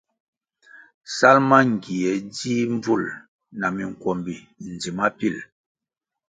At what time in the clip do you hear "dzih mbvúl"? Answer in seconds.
2.33-3.03